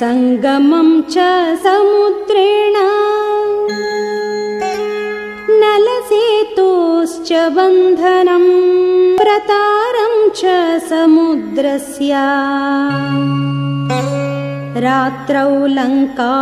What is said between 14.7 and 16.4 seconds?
रात्रौ लङ्कावरोधनम्।